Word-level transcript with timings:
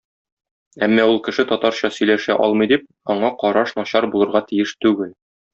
Әмма 0.87 1.03
ул 1.09 1.19
кеше 1.27 1.45
татарча 1.51 1.91
сөйләшә 1.99 2.39
алмый 2.47 2.71
дип, 2.73 2.89
аңа 3.17 3.33
караш 3.45 3.77
начар 3.83 4.11
булырга 4.17 4.47
тиеш 4.53 4.77
түгел. 4.87 5.17